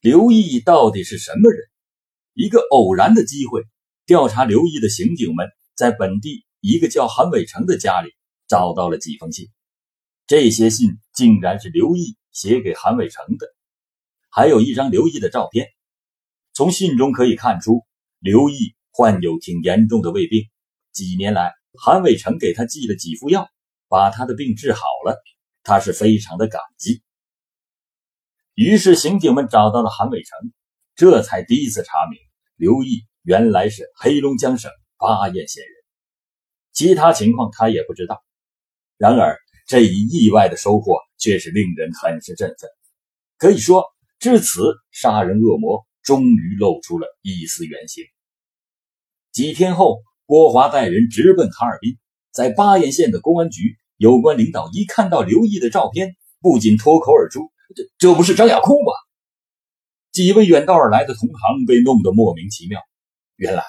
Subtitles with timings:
[0.00, 1.58] 刘毅到底是什么人？
[2.32, 3.64] 一个偶然的机会，
[4.06, 8.10] 调查刘毅的刑警们在本地一个叫韩伟成的家里
[8.46, 9.48] 找到了几封信，
[10.28, 13.48] 这些信竟然是刘毅写给韩伟成的，
[14.30, 15.66] 还有一张刘毅的照片。
[16.54, 17.84] 从信中可以看出，
[18.20, 20.44] 刘毅患有挺严重的胃病，
[20.92, 23.48] 几年来韩伟成给他寄了几副药，
[23.88, 25.20] 把他的病治好了，
[25.64, 27.02] 他是非常的感激。
[28.58, 30.52] 于是，刑警们找到了韩伟成，
[30.96, 32.18] 这才第一次查明
[32.56, 35.72] 刘毅原来是黑龙江省巴彦县人，
[36.72, 38.20] 其他情况他也不知道。
[38.96, 42.68] 然而，这一意外的收获却是令人很是振奋。
[43.36, 43.84] 可以说，
[44.18, 48.02] 至此，杀人恶魔终于露出了一丝原形。
[49.30, 51.96] 几天后，郭华带人直奔哈尔滨，
[52.32, 57.52] 在巴彦县的公安局有关领导一看到刘毅的照片，不仅脱口而出。
[57.74, 58.92] 这这不是张亚库吗？
[60.10, 62.80] 几位远道而来的同行被弄得莫名其妙。
[63.36, 63.62] 原来，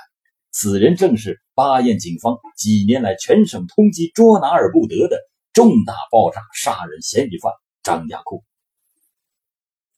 [0.52, 5.20] 此人正是巴彦警方几年来全省通缉捉拿而不得的
[5.54, 7.52] 重大爆炸杀人嫌疑犯
[7.84, 8.44] 张亚库。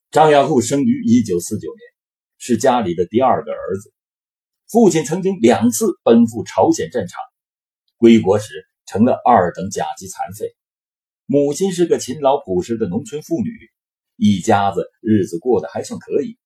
[0.09, 1.80] 张亚库生于一九四九年，
[2.38, 3.94] 是家里的第二个儿子。
[4.68, 7.20] 父亲曾经两次奔赴朝鲜战场，
[7.97, 10.53] 归国时成了二等甲级残废。
[11.28, 13.72] 母亲是个勤劳朴实的农村妇女。
[14.16, 16.38] 一家子日子过得还算可以，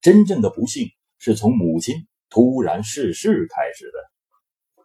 [0.00, 4.84] 真正的不幸是从母亲突然逝世开始的。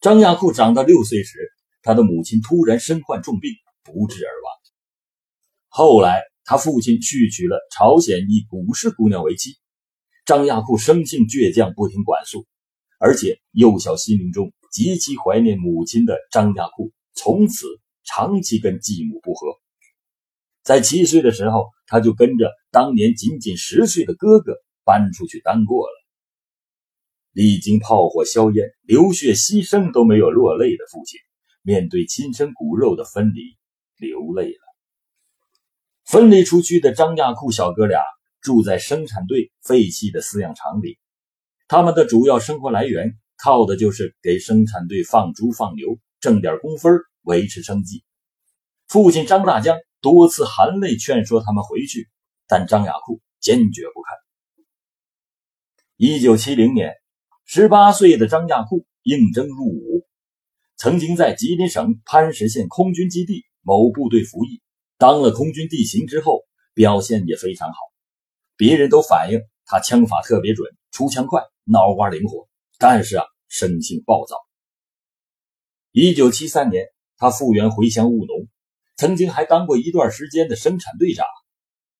[0.00, 1.50] 张亚库长到六岁时，
[1.82, 3.50] 他的母亲突然身患重病，
[3.82, 4.52] 不治而亡。
[5.68, 9.56] 后来，他父亲续娶了朝鲜一古氏姑娘为妻。
[10.26, 12.46] 张亚库生性倔强，不听管束，
[12.98, 17.66] 而且幼小心灵中极其怀念母亲的张亚库，从此
[18.04, 19.58] 长期跟继母不和。
[20.64, 25.92] 在七岁的时候，他就跟着当年仅仅十岁的哥哥搬出去单过了。
[27.32, 31.20] 历经炮火硝烟、流血牺牲都没有落泪的父亲，
[31.60, 33.58] 面对亲生骨肉的分离，
[33.98, 34.60] 流泪了。
[36.06, 38.00] 分离出去的张亚库小哥俩
[38.40, 40.98] 住在生产队废弃的饲养场里，
[41.68, 48.02] 他们的主要生活来源靠的就是给生产队放猪放牛，挣点工分维持生计。
[48.88, 49.76] 父亲张大江。
[50.04, 52.10] 多次含泪劝说他们回去，
[52.46, 54.14] 但张亚库坚决不肯。
[55.96, 56.92] 一九七零年，
[57.46, 60.06] 十八岁的张亚库应征入伍，
[60.76, 64.60] 曾经在吉林省磐石县空军基地某部队服役，
[64.98, 66.42] 当了空军地形之后，
[66.74, 67.76] 表现也非常好，
[68.58, 72.46] 别人都反映他枪法特别准，出枪快，脑瓜灵活，
[72.78, 74.36] 但是啊，生性暴躁。
[75.92, 78.48] 一九七三年，他复员回乡务农。
[78.96, 81.26] 曾经还当过一段时间的生产队长，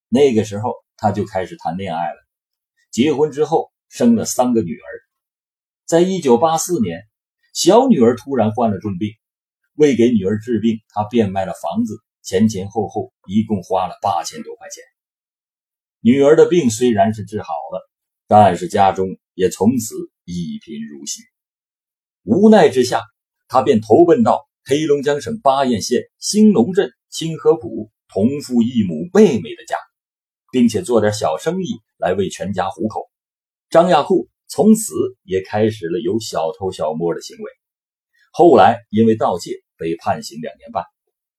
[0.08, 2.16] 那个时候他就开始谈恋爱了。
[2.92, 4.86] 结婚之后生了三个女儿。
[5.86, 7.02] 在一九八四年，
[7.52, 9.10] 小女儿突然患了重病，
[9.74, 14.82] 为给女儿治病，他变卖了房子，前前后后一共花了八千多块钱。
[16.00, 17.90] 女儿的病虽然是治好了，
[18.28, 19.94] 但是家中也从此
[20.24, 21.22] 一贫如洗。
[22.22, 23.02] 无奈之下，
[23.48, 24.46] 他便投奔到。
[24.66, 27.68] 黑龙江省巴彦县兴隆镇清河堡
[28.08, 29.76] 同父异母妹妹的家，
[30.52, 31.66] 并且做点小生意
[31.98, 33.10] 来为全家糊口。
[33.68, 37.50] 张亚库从此也开始了有小偷小摸的行为。
[38.32, 40.82] 后来因为盗窃被判刑两年半，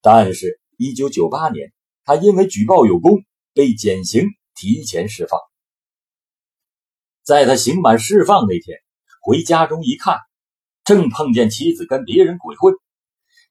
[0.04, 3.24] 但是1998年他因为举报有功
[3.56, 5.40] 被减刑提前释放。
[7.24, 8.78] 在他刑满释放那天，
[9.24, 10.20] 回家中一看，
[10.84, 12.76] 正碰见妻子跟别人鬼混。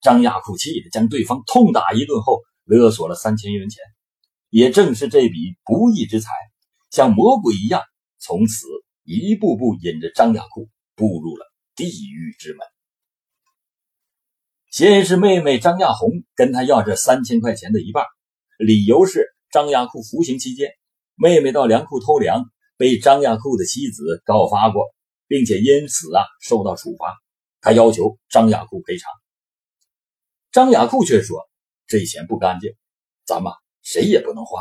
[0.05, 3.83] 张亚库气的将对方痛打一顿后，勒索了三千元钱。
[4.51, 6.29] 也正是这笔不义之财，
[6.91, 7.81] 像魔鬼一样，
[8.19, 8.67] 从此
[9.03, 12.59] 一步步引着张亚库步入了地狱之门。
[14.71, 18.05] 先是妹妹张亚红跟他要这三千块钱的一半，
[18.59, 20.69] 理由是张亚库服刑期间，
[21.15, 22.45] 妹妹到粮库偷粮，
[22.77, 24.85] 被张亚库的妻子告发过，
[25.27, 27.17] 并且因此啊受到处罚。
[27.63, 29.11] 他要求张亚库赔偿。
[30.55, 31.51] 张亚库却说
[31.89, 32.71] ：“这钱不干净，
[33.25, 33.53] 咱们
[33.83, 34.61] 谁也不能花。”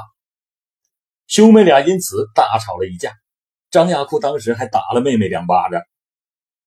[1.30, 3.13] 兄妹俩因此大吵了一架。
[3.69, 5.84] 张亚库当时还打了妹妹两巴掌。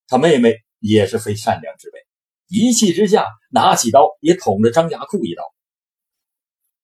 [0.06, 1.98] 他妹妹也是非善良之辈，
[2.46, 5.42] 一气之下拿起刀也捅了张亚库一刀。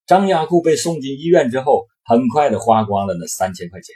[0.05, 3.95] 张亚库被送进医院之后，很快的花光了那三千块钱。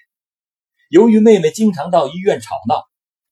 [0.88, 2.84] 由于妹妹经常到医院吵闹，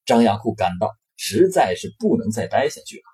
[0.07, 3.05] 张亚库感到实在是不能再待下去了，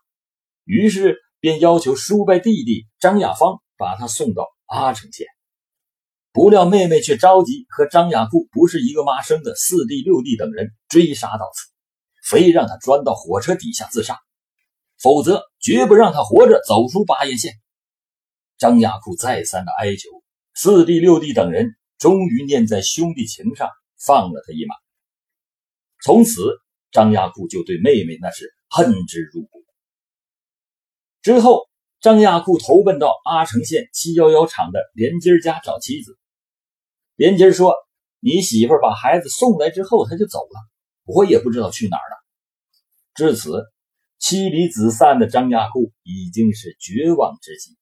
[0.65, 1.19] 于是。
[1.41, 5.27] 便要求叔伯弟弟张亚芳把他送到阿城县。
[6.33, 11.69] 不料妹妹却着急和张亚库不是一个妈生的四弟六弟等人追杀到此，
[12.25, 14.17] 非让他钻到火车底下自杀，
[15.03, 17.55] 否则绝不让他活着走出巴彦县。
[18.59, 20.09] 张亚库再三的哀求，
[20.55, 24.75] 四弟六弟等人终于念在兄弟情上，放了他一马。
[26.05, 26.61] 从此，
[26.93, 29.60] 张亚库就对妹妹那是恨之入骨。
[31.23, 31.69] 之后，
[32.01, 36.19] 张亚库投奔到阿城县七幺幺厂的连金家找妻子。
[37.17, 37.75] 连金说
[38.21, 40.61] ：“你媳妇把孩子送来之后，他就走了，
[41.05, 42.17] 我也不知道去哪儿了。”
[43.15, 43.65] 至此，
[44.19, 47.77] 妻离子散的张亚库已经是绝望之极。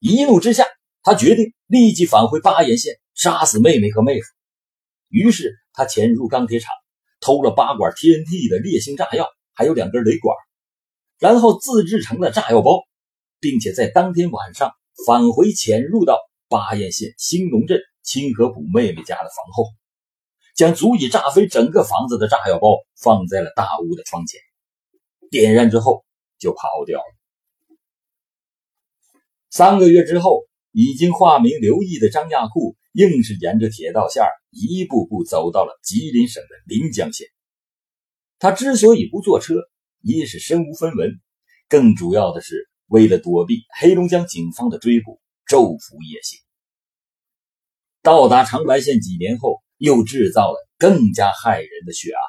[0.00, 0.66] 一怒之下，
[1.02, 4.26] 他决定立即返回巴彦县，杀死妹妹和妹夫。
[5.08, 6.70] 于是，他潜入钢铁厂。
[7.24, 10.36] 偷了八管 TNT 的烈性炸药，还有两根雷管，
[11.22, 12.82] 然后自制成了炸药包，
[13.38, 14.72] 并且在当天晚上
[15.06, 19.66] 返回潜入到巴彦县兴隆镇清河浦妹妹家的房后，
[20.56, 24.40] 将足以炸飞整个房子的炸药包放在了大屋的窗前，
[25.30, 26.04] 点燃之后
[26.40, 27.04] 就跑掉了。
[29.48, 30.40] 三个月之后，
[30.72, 32.76] 已经化名刘毅的张亚库。
[32.94, 37.26] 硬是沿着铁道线一步步走到了吉林省的临江县。
[38.38, 39.54] 他之所以不坐车，
[40.02, 41.20] 一是身无分文，
[41.68, 46.38] 更主要的是为了躲避黑龙江警方的追捕，昼伏夜行。
[48.02, 52.20] 到达长白县几年后，又制造了更加骇人的血案。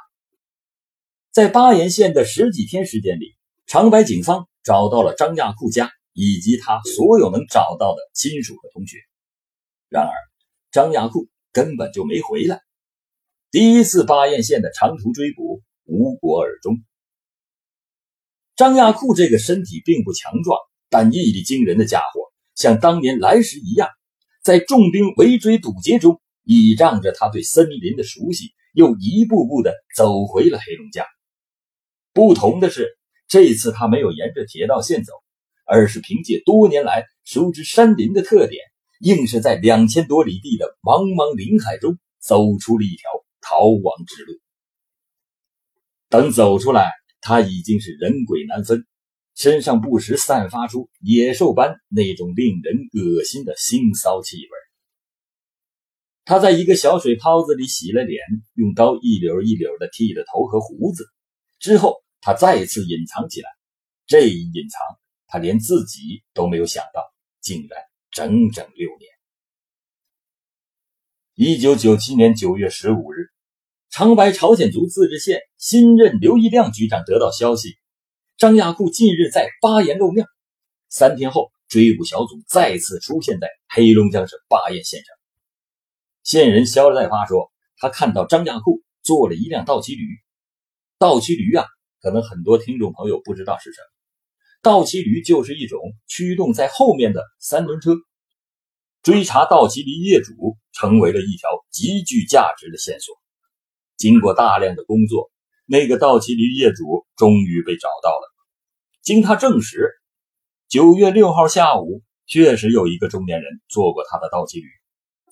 [1.32, 3.36] 在巴彦县的十几天时间里，
[3.66, 9.00] 长白警方找到了张亚库家以及他所有能找到的亲属和同学。
[9.90, 10.14] 然而，
[10.72, 12.62] 张亚库根本就没回来。
[13.50, 16.78] 第一次巴彦县的长途追捕无果而终。
[18.56, 20.60] 张亚库这个身体并不强壮，
[20.90, 23.90] 但毅力惊人的家伙，像当年来时一样，
[24.44, 31.06] 在重兵围追堵截中，倚仗着他对森林的熟悉，又一步步的走回了黑龙江。
[32.14, 32.98] 不同的是，
[33.28, 35.14] 这次他没有沿着铁道线走，
[35.66, 38.62] 而是凭借多年来熟知山林的特点。
[39.00, 43.10] 硬是在两千多里地的茫茫林海中走出了一条
[43.42, 44.40] 逃亡之路。
[46.08, 46.90] 等走出来，
[47.24, 48.86] 他已经是人鬼难分，
[49.34, 54.50] 身上不时散发出野兽般那种令人恶心的腥骚气味。
[56.26, 58.22] 他在一个小水泡子里洗了脸，
[58.56, 61.06] 用刀一绺一绺的剃了头和胡子，
[61.60, 63.50] 之后他再次隐藏起来。
[64.06, 64.82] 这一隐藏，
[65.28, 67.02] 他连自己都没有想到，
[67.42, 67.80] 竟然。
[68.16, 69.10] 整整六年。
[71.34, 73.33] 一九九七年九月十五日，
[73.96, 77.76] 长白朝鲜族自治县新任刘义亮局长得到消息，
[78.38, 80.26] 张亚库近日在巴彦露面。
[80.90, 85.16] 三天后，追捕小组再次出现在黑龙江省巴彦县城。
[86.24, 90.08] 县人肖代发说，他看到张亚库坐了一辆倒骑驴。
[90.98, 91.64] 倒骑驴啊，
[92.02, 93.88] 可能很多听众朋友不知道是什么。
[94.64, 97.96] 倒骑驴就是一种驱动在后面的三轮车。
[99.04, 100.34] 追查倒骑驴业主
[100.72, 103.14] 成为了一条极具价值的线索。
[104.04, 105.32] 经过大量的工作，
[105.66, 108.30] 那个倒骑驴业主终于被找到了。
[109.02, 109.90] 经他证实，
[110.68, 114.66] 九月六号下午确实有一个中年人坐过他的倒骑驴。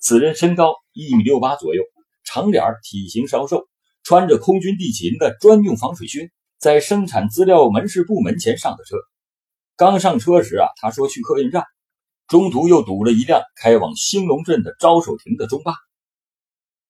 [0.00, 1.82] 此人身高一米六八左右，
[2.24, 3.68] 长脸，体型稍瘦，
[4.04, 8.96] 穿着空军地勤的专用防水靴，在生产资料门市部门前上的车。
[9.76, 11.62] 刚上车时啊，他说去客运站，
[12.26, 15.74] 中途又堵了一辆开往兴隆镇的招手亭的中巴。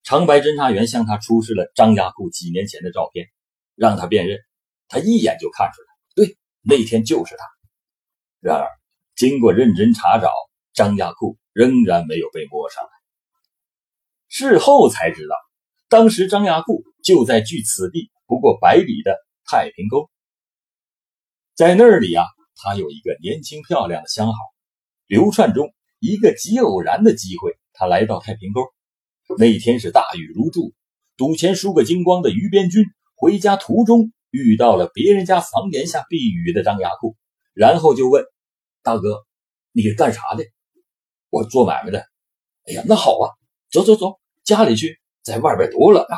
[0.03, 3.27] 长白侦查员向他出示了张亚库几年前的照片，
[3.75, 4.37] 让他辨认。
[4.87, 7.45] 他一眼就看出来，对，那天就是他。
[8.39, 8.67] 然而，
[9.15, 10.29] 经过认真查找，
[10.73, 12.89] 张亚库仍然没有被摸上来。
[14.27, 15.35] 事后才知道，
[15.89, 19.17] 当时张亚库就在距此地不过百里的
[19.49, 20.09] 太平沟，
[21.55, 22.25] 在那里啊。
[22.55, 24.37] 他有一个年轻漂亮的相好，
[25.07, 28.61] 流窜中一个极偶然的机会，他来到太平沟。
[29.37, 30.73] 那天是大雨如注，
[31.17, 37.15] 赌钱输个精光的于边军回家途中遇到了别人家房檐下避雨的张亚库，
[37.53, 38.25] 然后就问
[38.83, 39.23] ：“大哥，
[39.71, 40.45] 你是干啥的
[41.29, 42.05] ？”“我做买卖的。
[42.67, 43.31] ”“哎呀，那好啊，
[43.71, 46.17] 走走走，家里去，在外边多冷啊。”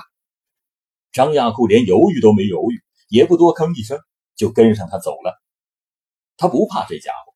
[1.14, 4.00] 张亚库连犹豫都没犹豫，也不多吭一声，
[4.36, 5.34] 就跟上他走了。
[6.38, 7.34] 他不怕这家伙，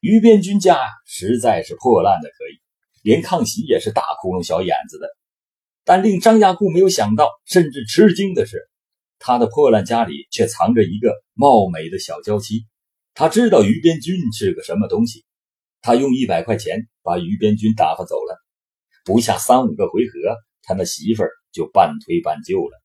[0.00, 2.60] 于边军家，实在是破烂的可以，
[3.08, 5.08] 连炕席也是大窟窿小眼子的。
[5.82, 8.68] 但令张亚库没有想到，甚至吃惊的是，
[9.18, 12.66] 他的破烂家里却藏着一个貌美的小娇妻。
[13.14, 15.24] 他知道于边军是个什么东西，
[15.80, 18.38] 他用一百块钱把于边军打发走了。
[19.06, 22.78] 不下三五个回合，他那媳妇儿就半推半就了。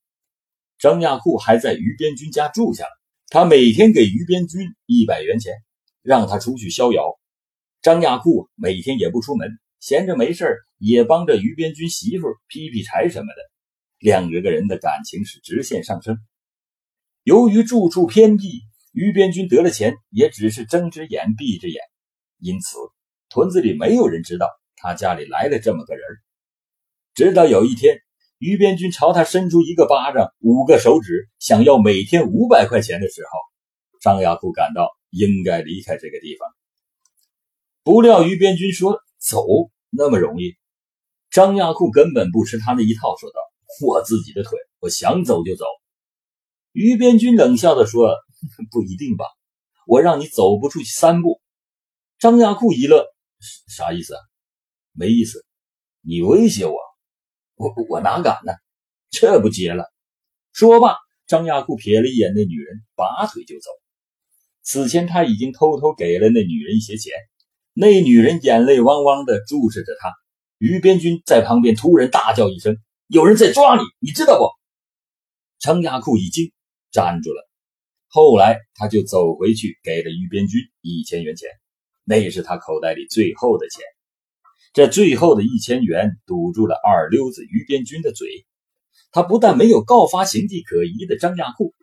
[0.79, 2.91] 张亚库还在于边军家住下了，
[3.27, 5.51] 他每天给于边军一百元钱，
[6.01, 7.19] 让他出去逍遥。
[7.81, 9.49] 张亚库每天也不出门，
[9.83, 10.47] 闲着没事
[10.77, 13.41] 也帮着于边军媳妇劈劈柴什么的。
[13.99, 16.17] 两个人的感情是直线上升。
[17.23, 18.61] 由于住处偏僻，
[18.93, 21.81] 于边军得了钱也只是睁只眼闭只眼，
[22.39, 22.77] 因此
[23.27, 24.47] 屯子里没有人知道
[24.77, 26.03] 他家里来了这么个人。
[27.13, 27.99] 直到有一天。
[28.39, 33.39] 于边军朝他伸出一个巴掌，五个手指，想要每天五百块钱的时候，
[34.01, 36.49] 张亚库感到应该离开这个地方。
[37.83, 39.45] 不料于边军说：“走
[39.95, 40.55] 那么容易？”
[41.31, 43.39] 张亚库根本不吃他那一套，说道
[43.85, 45.65] ：“我自己的腿，我想走就走。”
[46.73, 48.15] 于边军冷笑地说
[48.71, 49.25] ：“不一定吧，
[49.88, 51.41] 我让你走不出去三步。”
[52.19, 53.03] 张亚库一愣
[53.67, 54.21] ：“啥意思啊？
[54.93, 55.45] 没意思，
[56.01, 56.75] 你威胁我。”
[57.55, 58.53] 我我哪敢呢？
[59.09, 59.85] 这不接了。
[60.51, 60.97] 说罢，
[61.27, 63.69] 张亚库瞥了一眼那女人，拔腿就走。
[64.63, 67.13] 此前他已经偷偷给了那女人一些钱。
[67.73, 70.13] 那女人眼泪汪汪的注视着他。
[70.57, 72.77] 于边军在旁边突然大叫一声
[73.07, 74.45] ：“有人在抓你，你知道不？”
[75.59, 76.51] 张亚库一惊，
[76.91, 77.49] 站住了。
[78.07, 81.49] 后来他就走回去，给了于边军一千元钱，
[82.05, 83.83] 那是他口袋里最后的钱。
[84.71, 88.27] 这最后的一千元堵住了二流子于边军的嘴，
[89.11, 91.73] 他不但没有告发形迹可疑的张亚库，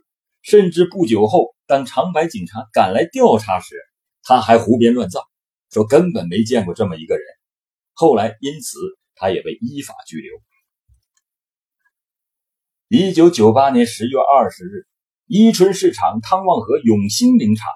[0.43, 3.75] 甚至不久后，当长白警察赶来调查时，
[4.23, 5.23] 他还胡编乱造，
[5.71, 7.25] 说根本没见过这么一个人。
[7.93, 8.79] 后来因此，
[9.15, 10.33] 他也被依法拘留。
[12.89, 14.87] 一九九八年十月二十日，
[15.27, 17.69] 伊春市场汤旺河永兴林场，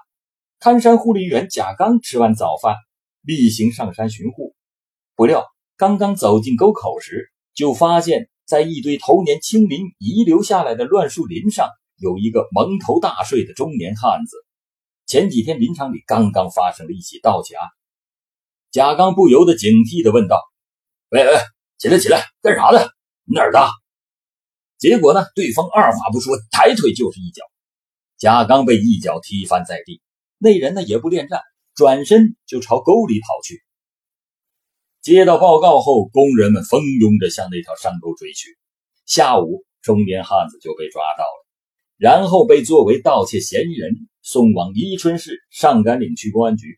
[0.59, 2.75] 看山护林员贾刚吃完早饭，
[3.21, 4.55] 例行上山巡护。
[5.15, 5.45] 不料，
[5.77, 14.35] 刚刚走进沟口时，就发现，在一堆头年清林遗留下来的乱树林上，有一个蒙头大睡的中年汉子。
[15.05, 17.69] 前几天林场里刚刚发生了一起盗窃案，
[18.75, 20.37] 贾刚不由得警惕地问道
[21.07, 21.31] ：“喂喂，
[21.77, 22.85] 起来起来，干啥呢？
[23.23, 23.65] 哪儿的？”
[24.77, 27.45] 结果呢，对方二话不说，抬腿就是一脚，
[28.17, 30.01] 贾刚被一脚踢翻在地。
[30.37, 31.39] 那人呢也不恋战，
[31.73, 33.63] 转身就朝沟里跑去。
[35.01, 38.57] 接到报告后，工人们蜂拥着向那条山沟追去。
[39.05, 41.47] 下午，中年汉子就被抓到了，
[41.95, 46.77] 然后被作为盗窃嫌疑人送往伊春市上甘岭区公安局。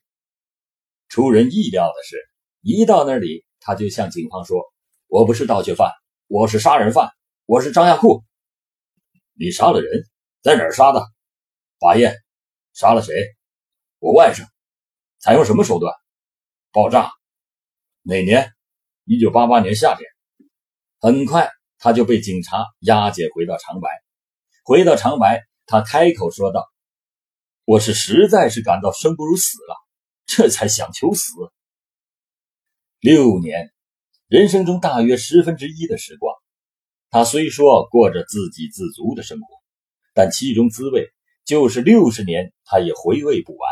[1.10, 2.18] 出人意料的是，
[2.62, 4.62] 一到那里，他就向警方说
[5.08, 5.92] ：“我不是盗窃犯，
[6.28, 7.10] 我是杀人犯，
[7.46, 8.24] 我是张亚库。”
[9.40, 10.04] 你杀了人，
[10.42, 11.06] 在哪儿杀的？
[11.80, 12.16] 法院，
[12.74, 13.14] 杀了谁？
[14.00, 14.46] 我外甥。
[15.20, 15.94] 采用什么手段？
[16.72, 17.10] 爆炸。
[18.02, 18.52] 哪年？
[19.06, 20.06] 一九八八年夏天。
[21.00, 21.50] 很快，
[21.80, 23.90] 他就被警察押解回到长白。
[24.64, 26.68] 回到长白，他开口说道
[27.64, 29.76] ：“我是实在是感到生不如死了，
[30.38, 31.34] 这才想求死。”
[33.02, 33.74] 六年，
[34.28, 36.36] 人生中大约十分之一的时光，
[37.10, 39.48] 他虽说过着自给自足的生活，
[40.14, 41.08] 但其中滋味
[41.44, 43.68] 就是六十年他也回味不完。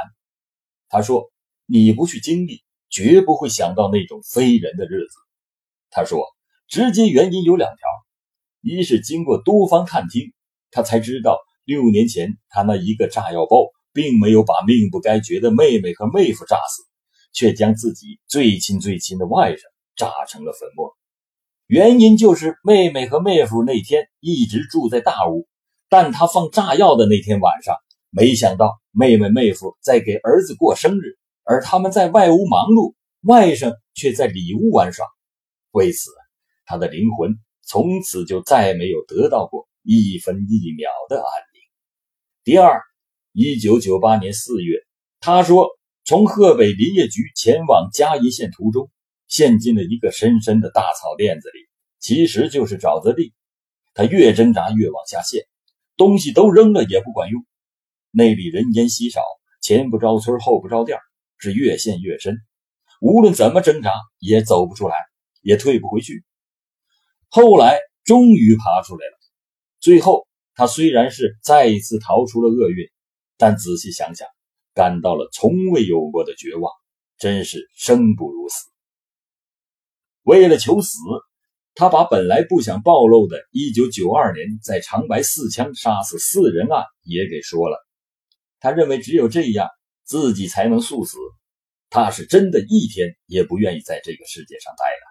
[0.89, 1.31] 他说
[1.67, 5.15] ：“你不去经历。”绝不会想到那种非人的日子。
[5.89, 6.25] 他说，
[6.69, 7.89] 直接原因有两条：
[8.62, 10.31] 一是经过多方探听，
[10.72, 13.65] 他才知道六年前他那一个炸药包
[13.96, 16.84] 并没有把命不该绝的妹妹和妹夫炸死，
[17.32, 19.60] 却将自己最亲最亲的外甥
[19.96, 20.94] 炸成了粉末。
[21.66, 25.48] 原因就是妹妹和妹夫那天一直住在大屋，
[25.88, 27.75] 但他放炸药的那天晚上，
[28.10, 31.18] 没想到妹妹妹夫在给儿子过生日。
[31.48, 35.06] 而他们在外屋忙碌，外甥却在里屋玩耍。
[35.72, 36.10] 为此，
[36.66, 41.62] 他的灵魂从此就再没有得到过一分一秒的安宁。
[42.44, 42.82] 第二，
[43.38, 44.77] 一九九八年四月，
[45.20, 45.68] 他说
[46.06, 48.89] 从河北林业局前往嘉义县途中，
[49.27, 51.60] 陷进了一个深深的大草甸子里，
[52.00, 53.34] 其实就是沼泽地。
[53.94, 55.44] 他越挣扎越往下陷，
[55.98, 57.46] 东西都扔了也不管用。
[58.10, 59.20] 那里人烟稀少，
[59.60, 60.98] 前不着村后不着店
[61.38, 62.38] 是越陷越深，
[63.01, 64.96] 无论怎么挣扎也走不出来，
[65.42, 66.24] 也退不回去。
[67.27, 69.18] 后来终于爬出来了。
[69.82, 72.88] 最后，他虽然是再一次逃出了厄运，
[73.38, 74.27] 但仔细想想，
[74.74, 76.72] 感到了从未有过的绝望，
[77.18, 78.56] 真是生不如死。
[80.24, 80.98] 为了求死，
[81.74, 87.77] 他把本来不想暴露的1992年在长白四枪杀死四人案也给说了。
[88.60, 89.70] 他认为只有这样。
[90.08, 91.18] 自己才能速死，
[91.89, 95.01] 他是真的一天也不愿意在这个世界上待了。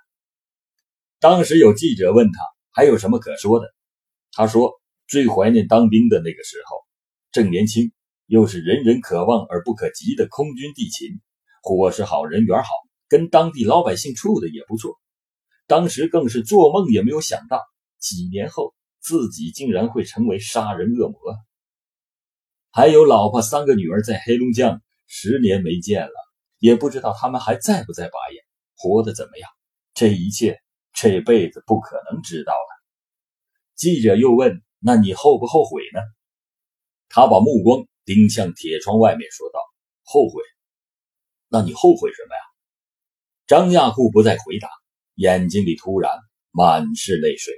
[1.18, 2.38] 当时有记者问他
[2.70, 3.66] 还有什么可说的，
[4.30, 4.70] 他说
[5.08, 6.76] 最怀念当兵的那个时候，
[7.32, 7.90] 正年轻，
[8.26, 11.20] 又是人人可望而不可及的空军地勤，
[11.62, 12.68] 伙食好，人缘好，
[13.08, 14.98] 跟当地老百姓处的也不错。
[15.66, 17.60] 当时更是做梦也没有想到，
[17.98, 21.18] 几年后自己竟然会成为杀人恶魔。
[22.70, 26.14] 还有老婆三个女儿在黑龙江，十年没见了，
[26.58, 28.42] 也不知道他们还在不在巴彦，
[28.76, 29.48] 活得怎么样？
[29.94, 30.60] 这一切
[30.92, 32.84] 这辈子不可能知道了。
[33.76, 36.00] 记者又问：“那你后不后悔呢？”
[37.08, 39.58] 他把目光盯向铁窗外面，说道
[40.04, 40.42] ：“后悔？
[41.48, 42.40] 那你后悔什么呀？”
[43.46, 44.68] 张亚库不再回答。
[45.16, 46.10] 眼睛里突然
[46.50, 47.54] 满是泪水。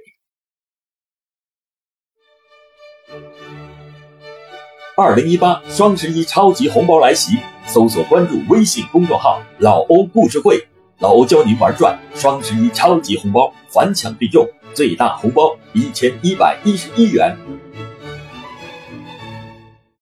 [4.95, 10.67] 二零一八双十一超级红包来袭，搜索关注微信公众号“老欧故事会”，
[11.01, 17.35] 老欧教您玩转双十一超级红包，反抢必中，最大红包一千一百一十一元。